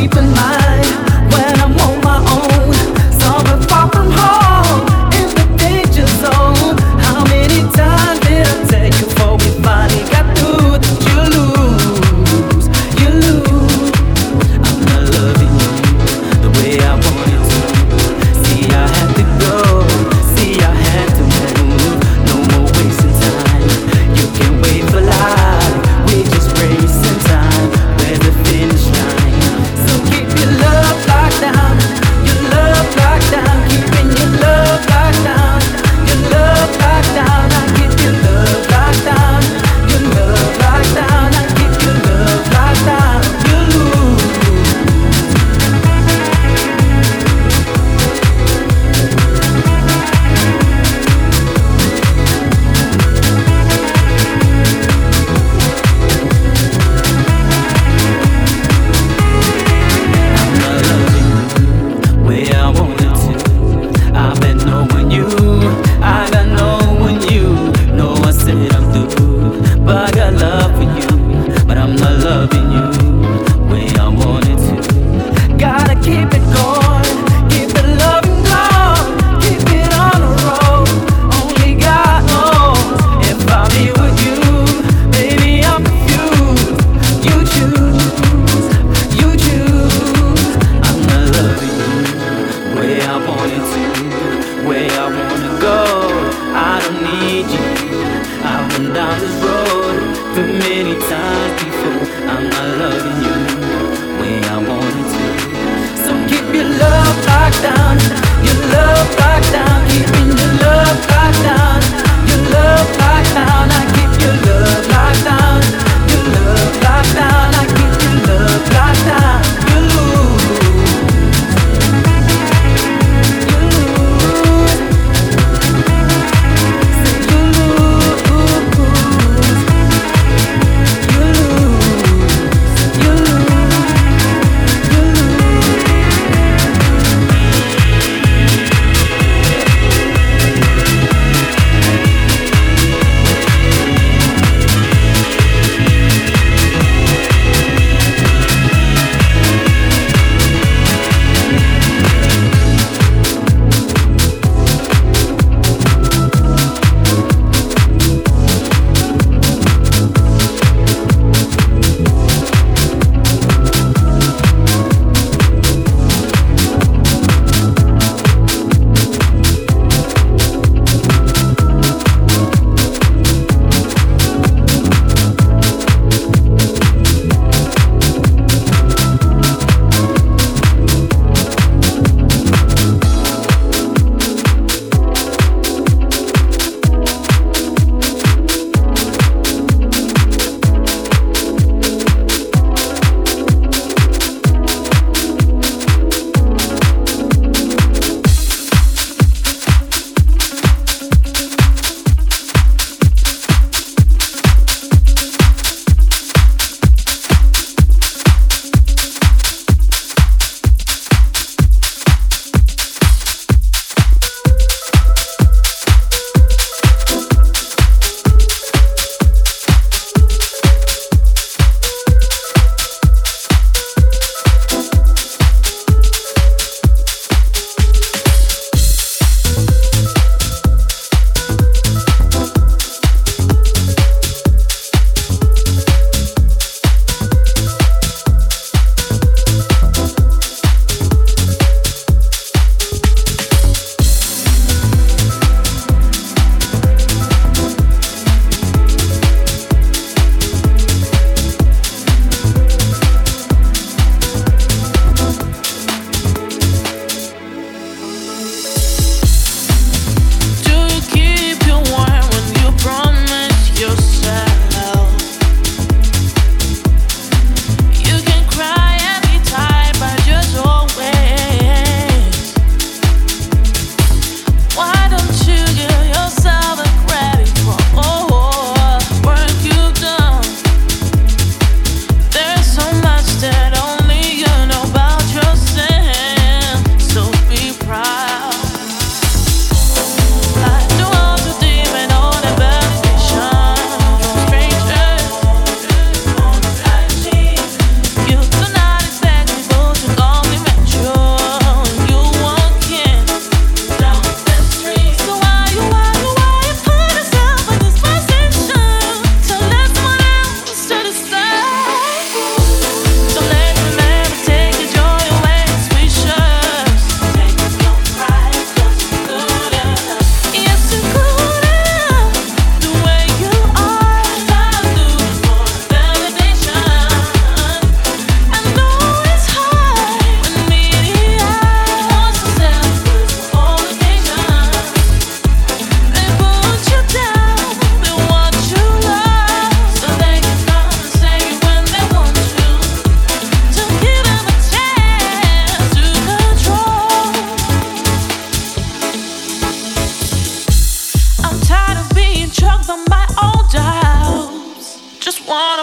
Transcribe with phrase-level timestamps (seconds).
[0.00, 0.59] keep in mind.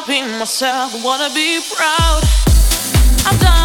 [0.08, 2.24] be myself, wanna be proud.
[3.26, 3.57] I'm done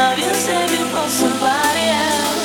[0.00, 2.39] love you save you for somebody else.